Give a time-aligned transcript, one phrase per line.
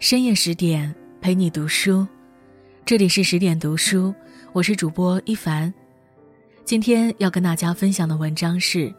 [0.00, 2.06] 深夜十点陪你读书，
[2.84, 4.14] 这里是十点读书，
[4.52, 5.74] 我是主播一凡。
[6.64, 8.94] 今天要跟大家分享的文章是：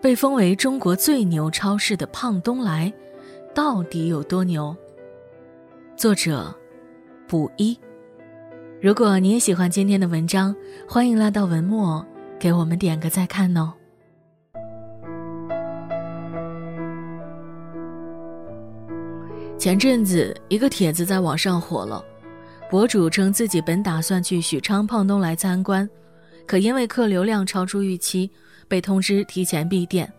[0.00, 2.90] 被封为中国最牛超市的胖东来，
[3.54, 4.74] 到底有多牛？
[5.94, 6.56] 作者：
[7.28, 7.78] 补一。
[8.80, 10.56] 如果你也喜欢今天的文章，
[10.88, 12.04] 欢迎拉到文末
[12.38, 13.74] 给我们点个再看哦。
[19.64, 22.04] 前阵子，一个帖子在网上火了，
[22.68, 25.88] 博主称自己本打算去许昌胖东来参观，
[26.44, 28.30] 可因为客流量超出预期，
[28.68, 30.12] 被通知提前闭店。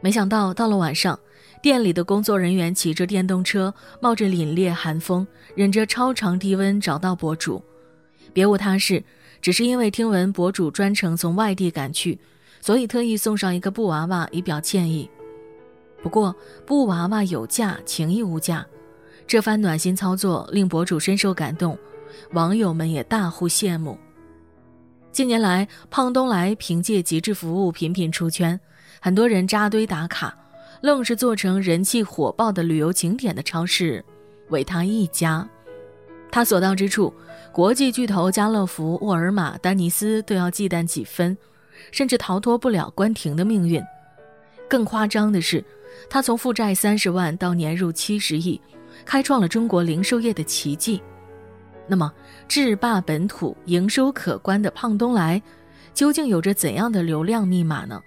[0.00, 1.20] 没想到到了晚上，
[1.60, 7.62] 店里的工作人员骑着电动车，冒着凛冽寒风，忍着超长低温找到博主，
[8.32, 9.04] 别无他事，
[9.42, 12.18] 只是因为听闻博主专程从外地赶去，
[12.62, 15.10] 所以特意送上一个布娃娃以表歉意。
[16.02, 16.34] 不过，
[16.66, 18.66] 布娃娃有价，情义无价。
[19.24, 21.78] 这番暖心操作令博主深受感动，
[22.32, 23.96] 网友们也大呼羡慕。
[25.12, 28.58] 近年来，胖东来凭借极致服务频频出圈，
[29.00, 30.36] 很多人扎堆打卡，
[30.80, 34.04] 愣是做成人气火爆的旅游景点的超市，
[34.48, 35.48] 唯他一家。
[36.32, 37.14] 他所到之处，
[37.52, 41.38] 国际巨头家乐福、沃尔玛、丹尼斯都要忌惮几分，
[41.92, 43.80] 甚至逃脱不了关停的命运。
[44.68, 45.64] 更夸张的是。
[46.08, 48.60] 他从负债三十万到年入七十亿，
[49.04, 51.02] 开创了中国零售业的奇迹。
[51.86, 52.12] 那么，
[52.48, 55.42] 制霸本土、营收可观的胖东来，
[55.92, 58.00] 究竟有着怎样的流量密码呢？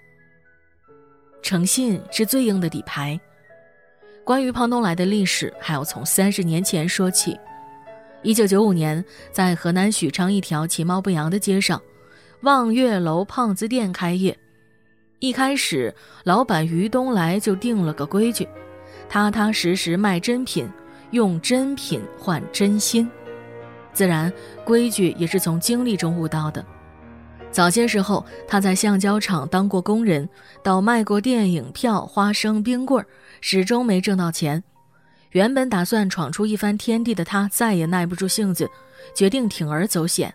[1.42, 3.20] 诚信是最硬的底牌。
[4.24, 7.38] 关于胖东来的历史，还要从三十年前说起。
[8.22, 11.80] 一九九五年，在河南许昌一条其貌不扬的街上，
[12.40, 14.36] 望月楼胖子店开业。
[15.18, 18.46] 一开始，老板于东来就定了个规矩，
[19.08, 20.68] 踏踏实实卖真品，
[21.10, 23.08] 用真品换真心。
[23.94, 24.30] 自然，
[24.62, 26.62] 规矩也是从经历中悟到的。
[27.50, 30.28] 早些时候，他在橡胶厂当过工人，
[30.62, 33.08] 倒卖过电影票、花生、冰棍儿，
[33.40, 34.62] 始终没挣到钱。
[35.30, 38.70] 原本打算闯出一番天地的他，再也耐不住性子，
[39.14, 40.32] 决定铤而走险。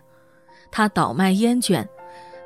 [0.72, 1.88] 他倒卖烟卷。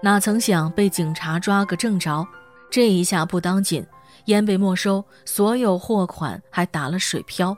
[0.03, 2.27] 哪曾想被警察抓个正着，
[2.71, 3.85] 这一下不当紧，
[4.27, 7.57] 烟被没收，所有货款还打了水漂，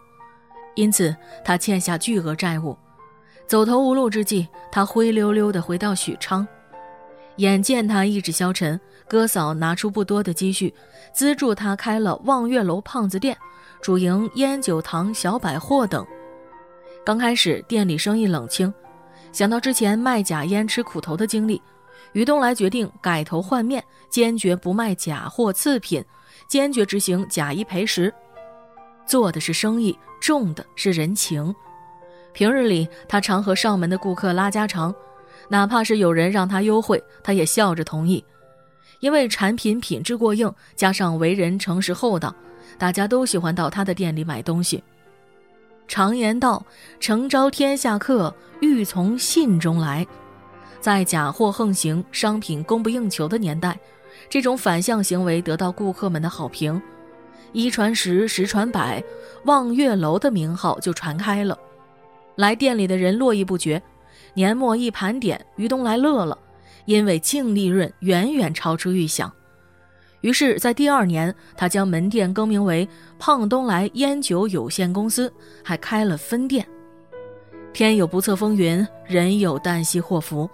[0.75, 2.77] 因此他欠下巨额债务。
[3.47, 6.47] 走投无路之际，他灰溜溜地回到许昌。
[7.37, 10.73] 眼见他意志消沉，哥嫂拿出不多的积蓄，
[11.13, 13.37] 资助他开了望月楼胖子店，
[13.81, 16.07] 主营烟酒糖小百货等。
[17.05, 18.73] 刚开始店里生意冷清，
[19.33, 21.61] 想到之前卖假烟吃苦头的经历。
[22.13, 26.05] 于东来决定改头换面，坚决不卖假货次品，
[26.49, 28.13] 坚决执行假一赔十。
[29.07, 31.55] 做的是生意，重的是人情。
[32.33, 34.95] 平日里，他常和上门的顾客拉家常，
[35.49, 38.25] 哪怕是有人让他优惠，他也笑着同意。
[39.01, 42.35] 因为产品品质过硬，加上为人诚实厚道，
[42.77, 44.83] 大家都喜欢到他的店里买东西。
[45.87, 46.65] 常言道
[47.01, 50.07] ：“诚招天下客，欲从信中来。”
[50.81, 53.79] 在假货横行、商品供不应求的年代，
[54.29, 56.81] 这种反向行为得到顾客们的好评，
[57.53, 59.03] 一传十，十传百，
[59.45, 61.59] 望月楼的名号就传开了。
[62.37, 63.83] 来店里的人络绎不绝。
[64.35, 66.39] 年末一盘点，于东来乐了，
[66.85, 69.33] 因为净利润远远超出预想。
[70.21, 75.33] 于是，在第二年，他将门店更名为胖东来烟酒有限公司，
[75.65, 76.65] 还开了分店。
[77.73, 80.49] 天有不测风云，人有旦夕祸福。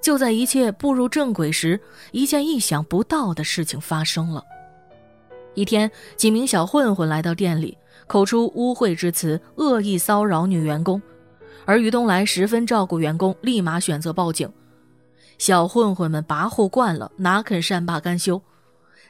[0.00, 1.78] 就在一切步入正轨时，
[2.10, 4.44] 一件意想不到的事情发生了。
[5.54, 7.76] 一天，几名小混混来到店里，
[8.06, 11.00] 口出污秽之词，恶意骚扰女员工。
[11.64, 14.50] 而于东来十分照顾员工，立马选择报警。
[15.38, 18.40] 小混混们跋扈惯了，哪肯善罢甘休？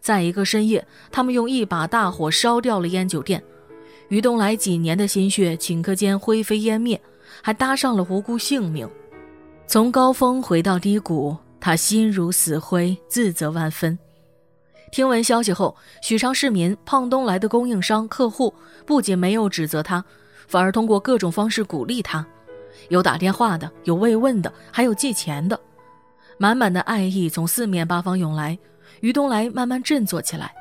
[0.00, 3.43] 在一个深夜，他们用一把大火烧掉了烟酒店。
[4.08, 7.00] 于东来几年的心血顷刻间灰飞烟灭，
[7.40, 8.88] 还搭上了无辜性命。
[9.67, 13.99] 从高峰回到低谷，他心如死灰，自责万分。
[14.91, 18.53] 听闻消息后，许昌市民、胖东来的供应商、客户
[18.85, 20.05] 不仅没有指责他，
[20.47, 22.26] 反而通过各种方式鼓励他，
[22.91, 25.59] 有打电话的，有慰问的，还有寄钱的，
[26.37, 28.58] 满满的爱意从四面八方涌来。
[29.00, 30.53] 于东来慢慢振作起来。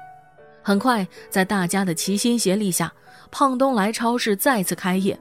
[0.64, 2.92] 很快，在大家的齐心协力下，
[3.30, 5.20] 胖东来超市再次开业。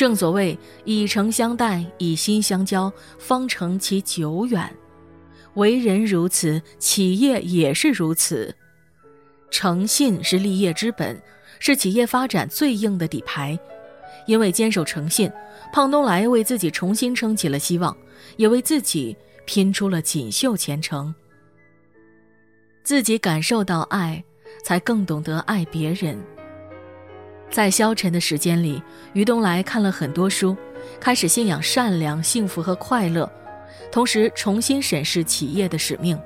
[0.00, 4.74] 正所谓以诚相待，以心相交，方成其久远。
[5.56, 8.56] 为人如此，企业也是如此。
[9.50, 11.20] 诚信是立业之本，
[11.58, 13.58] 是企业发展最硬的底牌。
[14.26, 15.30] 因为坚守诚信，
[15.70, 17.94] 胖东来为自己重新撑起了希望，
[18.38, 19.14] 也为自己
[19.44, 21.14] 拼出了锦绣前程。
[22.82, 24.24] 自己感受到爱，
[24.64, 26.18] 才更懂得爱别人。
[27.50, 28.82] 在消沉的时间里，
[29.12, 30.56] 于东来看了很多书，
[31.00, 33.30] 开始信仰善良、幸福和快乐，
[33.90, 36.18] 同时重新审视企业的使命。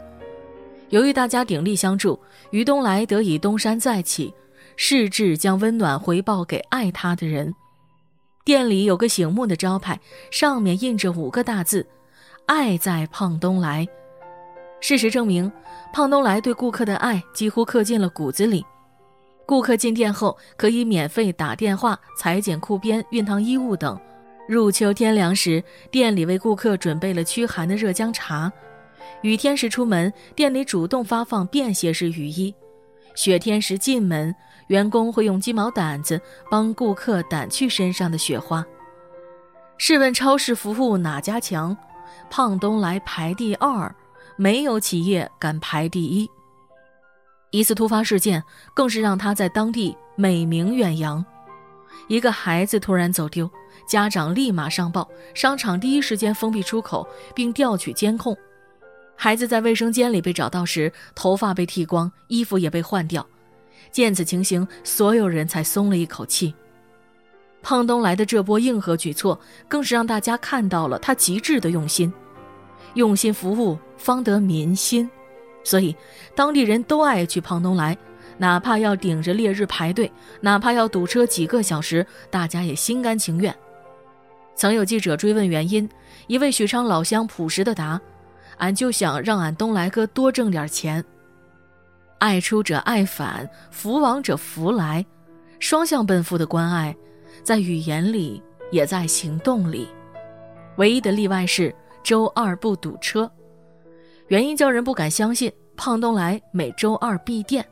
[0.91, 4.33] 由于大家鼎力相助，于东来得以东山再起，
[4.77, 7.53] 矢志将温暖回报给爱他的人。
[8.45, 9.99] 店里有个醒目的招牌，
[10.31, 11.87] 上面印着五个大字
[12.45, 13.89] ：“爱在胖东来。”
[14.81, 15.51] 事实证明，
[15.95, 18.63] 胖东来对顾客的爱几乎刻进了骨子里。
[19.47, 23.99] 顾客进店后可以免费打电话、裁剪裤边、熨烫衣物等。
[24.49, 28.51] 入秋天凉时，店里为顾客准备了驱寒的热姜茶；
[29.23, 32.55] 雨天时出门，店里主动发放便携式雨衣；
[33.15, 34.35] 雪天时进门。
[34.69, 36.19] 员工会用鸡毛掸子
[36.51, 38.65] 帮顾客掸去身上的雪花。
[39.77, 41.77] 试问超市服务哪家强？
[42.31, 43.95] 胖东来排第二，
[44.37, 46.31] 没有企业敢排第一。
[47.55, 48.43] 一次突发事件
[48.75, 51.25] 更是让他在当地美名远扬。
[52.09, 53.49] 一个孩子突然走丢，
[53.87, 58.37] 家长立马上报，商场第一时间封闭出口，并调取监控。
[59.15, 63.25] 孩子在卫生间里被找到时，头发被剃光，衣服也被换掉。
[63.93, 66.53] 见此情形，所有人才松了一口气。
[67.63, 72.13] 胖东来的这波硬核举措，更是让大家看到了他极致的用心。
[72.95, 75.09] 用心服务，方得民心。
[75.65, 75.97] 所以，
[76.37, 77.97] 当地人都爱去胖东来，
[78.39, 83.53] 哪怕要顶着烈日排队，哪怕要堵车几个小时，大家也心甘情愿。
[84.55, 85.89] 曾有记者追问原因，
[86.29, 88.01] 一位许昌老乡朴实的答
[88.59, 91.05] ：“俺就想让俺东来哥多挣点钱。”
[92.21, 95.05] 爱出者爱返，福往者福来，
[95.59, 96.95] 双向奔赴的关爱，
[97.43, 98.41] 在语言里
[98.71, 99.89] 也在行动里。
[100.77, 103.31] 唯一的例外是周二不堵车，
[104.29, 105.53] 原因叫人不敢相信。
[105.77, 107.67] 胖东来每周二闭店，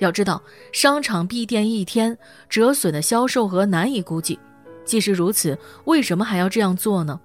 [0.00, 2.16] 要知道商场闭店一天，
[2.48, 4.38] 折损的销售额难以估计。
[4.84, 7.18] 即使如此，为什么还要这样做呢？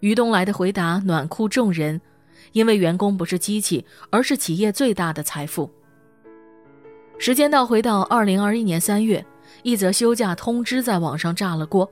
[0.00, 2.00] 于东来的回答暖哭众人。
[2.52, 5.70] 因为员工不是机器，而是企业最大的财富。
[7.18, 9.24] 时间倒回到二零二一年三月，
[9.62, 11.90] 一则休假通知在网上炸了锅，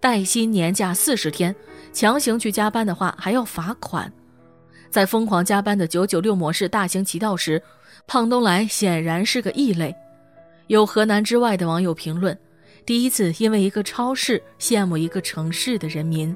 [0.00, 1.54] 带薪年假四十天，
[1.92, 4.12] 强行去加班的话还要罚款。
[4.96, 7.62] 在疯狂加班的九九六模式大行其道时，
[8.06, 9.94] 胖东来显然是个异类。
[10.68, 12.34] 有河南之外的网友评论
[12.86, 16.34] ：“第一次因为一个超市羡慕一个城市的人民。”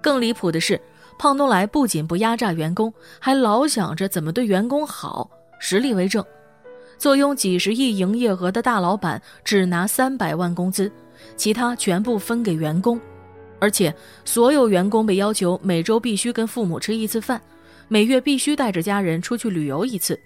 [0.00, 0.80] 更离谱的是。
[1.18, 5.28] 胖东来不仅不压榨员工，还老想着怎么对员工好。
[5.58, 6.24] 实力为证，
[6.96, 10.88] 坐拥几十亿营业额的大老板只拿三百万工资，
[11.34, 13.00] 其他全部分给员工，
[13.58, 13.92] 而且
[14.24, 17.42] 所有员工被要求每周必须跟父母吃一次饭，
[17.88, 20.18] 每月必须带着家人出去旅游一次。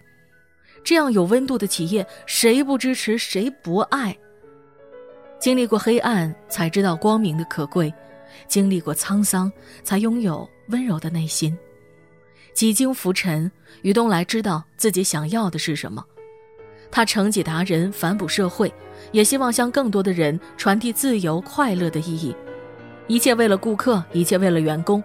[0.82, 3.18] 这样有温度的企业，谁不支持？
[3.18, 4.16] 谁不爱？
[5.38, 7.92] 经历过黑暗，才知道光明的可贵；
[8.46, 9.52] 经历过沧桑，
[9.82, 10.48] 才拥有。
[10.70, 11.58] 温柔的内心，
[12.54, 13.50] 几经浮沉，
[13.82, 16.04] 于东来知道自己想要的是什么。
[16.92, 18.72] 他承继达人，反哺社会，
[19.10, 22.32] 也希望向更多的人传递自由快乐的意义。
[23.08, 25.02] 一切为了顾客，一切为了员工。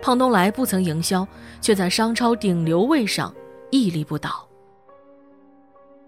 [0.00, 1.26] 胖东来不曾营销，
[1.60, 3.34] 却在商超顶流位上
[3.70, 4.46] 屹立不倒。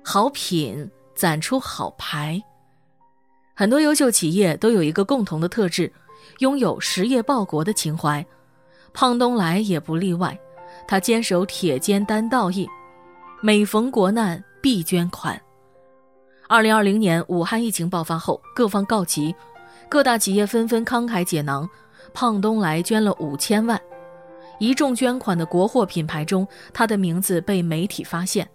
[0.04, 2.40] 好品攒出好牌。
[3.54, 5.92] 很多优秀企业都有一个共同的特质，
[6.38, 8.24] 拥有实业报国的情怀。
[8.94, 10.38] 胖东来也不例外，
[10.86, 12.68] 他坚守铁肩担道义，
[13.42, 15.40] 每逢国难必捐款。
[16.48, 19.34] 二零二零年武汉疫情爆发后，各方告急，
[19.88, 21.68] 各大企业纷纷慷慨解囊，
[22.18, 23.80] 胖东来捐了五千万。
[24.58, 26.44] 一众捐款的国货品牌中，
[26.74, 28.50] 他的名字被媒体发现，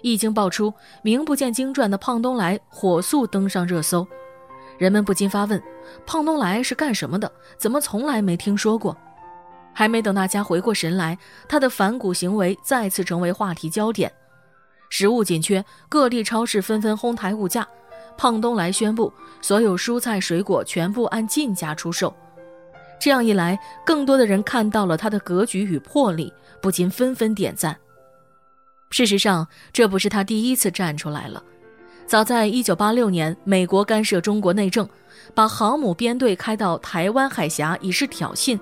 [0.00, 4.06] 一经爆出，名不见经传的胖东来火速登上热搜，
[4.78, 5.60] 人们不禁发问：
[6.06, 7.32] 胖东来是干什么的？
[7.58, 8.96] 怎么从来没听说过？
[9.74, 14.12] 还没等大家回过神来，他的反骨行为再次成为话题焦点。
[14.88, 17.66] 食物紧缺，各地超市纷纷哄抬物价。
[18.16, 19.12] 胖东来宣布，
[19.42, 22.14] 所有蔬菜水果全部按进价出售。
[23.00, 26.30] 这样一来，更多的人看到了他的格局与魄力，
[26.60, 27.74] 不禁纷纷点赞。
[28.90, 31.42] 事实上，这不是他第一次站出来了。
[32.06, 34.86] 早在1986年，美国干涉中国内政，
[35.32, 38.58] 把航母编队开到台湾海峡，以示挑衅。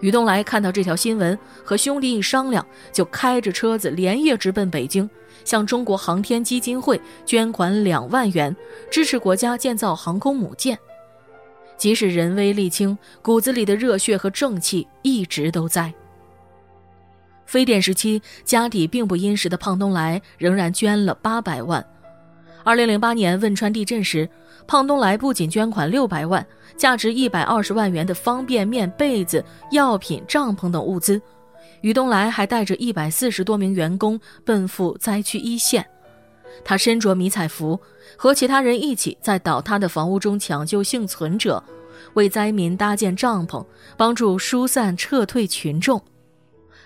[0.00, 5.08] 于东来看到这条新闻，和兄弟一商量，就开着车子连夜直奔北京，
[5.42, 8.54] 向中国航天基金会捐款两万元，
[8.90, 10.78] 支持国家建造航空母舰。
[11.76, 15.92] 即使人微力轻，骨子里的热血和正气一直都在。
[17.44, 21.84] 非典时期，家底并不殷实的胖东来仍然捐了八百万。
[22.64, 24.28] 二零零八年汶川地震时，
[24.66, 26.44] 胖东来不仅捐款六百万，
[26.76, 31.22] 价值一百二十万元的方便面、被子、药品、帐篷等物资。
[31.82, 35.86] 于东来还带着一百四十多名员工奔赴灾区一线。
[36.64, 37.80] 他身着迷彩服，
[38.16, 41.62] 和其他人一起在倒塌的房屋中抢救幸存者，
[42.14, 43.64] 为灾民搭建帐篷，
[43.96, 46.02] 帮助疏散撤退群众。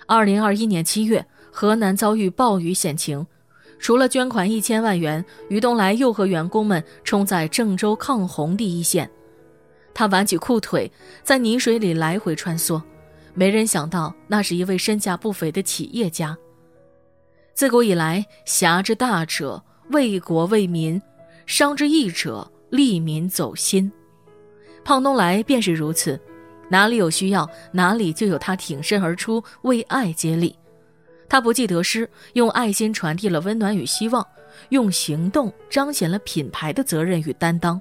[0.07, 3.27] 二零二一年七月，河南遭遇暴雨险情，
[3.79, 9.09] 除了捐款一千万元，于东来又和员工们冲在郑州抗洪第一线。
[9.95, 10.91] 他挽起裤腿，
[11.23, 12.81] 在泥水里来回穿梭，
[13.35, 16.37] 没人想到那是一位身价不菲的企业家。
[17.55, 20.99] 自古以来，侠之大者，为国为民；
[21.47, 23.91] 商之义者，利民走心。
[24.83, 26.19] 胖东来便是如此，
[26.71, 30.57] 哪里有需要，哪里就有他挺身而出，为爱接力。
[31.29, 34.27] 他不计得失，用爱心传递了温暖与希望，
[34.71, 37.81] 用行动彰显了品牌的责任与担当。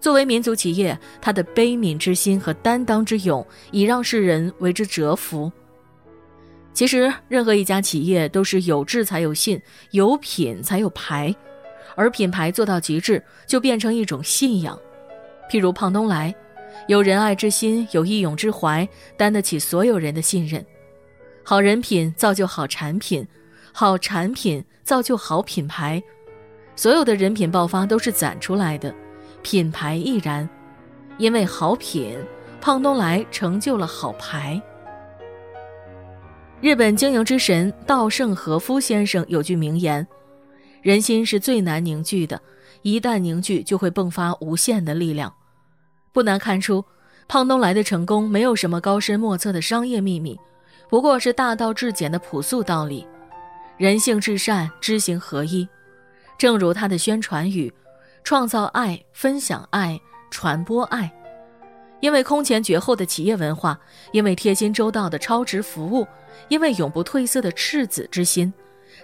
[0.00, 5.50] 作为民族企业，他的悲悯之心和担当之勇，已让世人为之折服。
[6.72, 9.60] 其实，任何一家企业都是有志才有信，
[9.90, 11.34] 有品才有牌，
[11.94, 14.78] 而品牌做到极致，就变成一种信仰。
[15.50, 16.34] 譬如胖东来，
[16.86, 20.64] 有仁爱之心，有义勇之怀，担得起所有人的信任。
[21.42, 23.26] 好人品造就好产品，
[23.72, 26.02] 好产品造就好品牌。
[26.76, 28.94] 所有的人品爆发都是攒出来的，
[29.42, 30.48] 品牌亦然。
[31.18, 32.16] 因为好品，
[32.60, 34.62] 胖东来成就了好牌。
[36.60, 40.06] 日本经营之神稻盛和夫先生有句名言
[40.82, 42.38] ：“人心是最难凝聚的，
[42.82, 45.32] 一旦凝聚，就会迸发无限的力量。”
[46.12, 46.84] 不难看出，
[47.26, 50.38] 胖东来的成功没有什么高深莫测的商业秘密，
[50.90, 53.06] 不过是大道至简的朴素道理：
[53.78, 55.66] 人性至善，知行合一。
[56.36, 57.72] 正如他的宣传语
[58.22, 59.98] ：“创造爱，分享爱，
[60.30, 61.10] 传播爱。”
[62.00, 63.78] 因为空前绝后的企业文化，
[64.12, 66.06] 因为贴心周到的超值服务，
[66.48, 68.52] 因为永不褪色的赤子之心，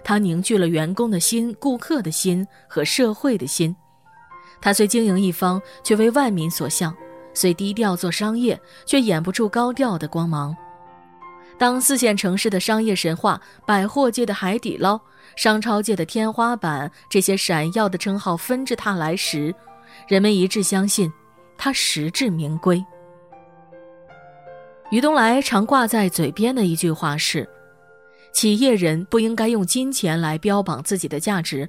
[0.03, 3.75] 它凝聚了员工的心、顾客的心和社会的心。
[4.59, 6.91] 他虽经营一方，却为万民所向；
[7.33, 10.55] 虽低调做商业，却掩不住高调的光芒。
[11.59, 14.99] 当四线城市的商业神话、百货界的海底捞、
[15.35, 19.53] 商超界的天花板这些闪耀的称号纷至沓来时，
[20.07, 21.11] 人们一致相信。
[21.57, 22.83] 他实至名归。
[24.91, 27.47] 于东来常挂在嘴边的一句话是
[28.31, 31.67] ：“企业人不应该用金钱来标榜自己的价值，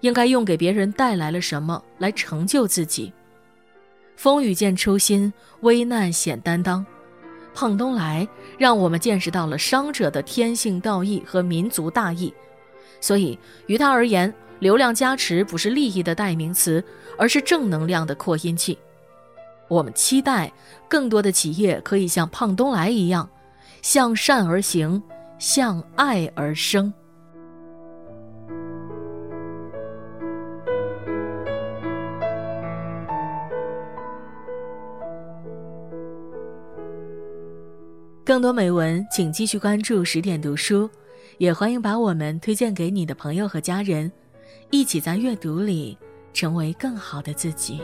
[0.00, 3.12] 应该用给别人带来了什么来成就自己。”
[4.16, 6.84] 风雨见初心，危难显担当。
[7.54, 8.26] 胖东来
[8.58, 12.34] 让我们见识到了商者的天性道义和民族大义，
[13.00, 16.82] 所以于他而言，流量加持不是利益的代名词，
[17.16, 18.76] 而是正能量的扩音器。
[19.68, 20.52] 我们期待
[20.88, 23.28] 更多的企业可以像胖东来一样，
[23.82, 25.02] 向善而行，
[25.38, 26.92] 向爱而生。
[38.24, 40.90] 更多美文，请继续关注十点读书，
[41.38, 44.10] 也欢迎把我们推荐给你的朋友和家人，
[44.70, 45.96] 一起在阅读里
[46.32, 47.80] 成为更好的自己。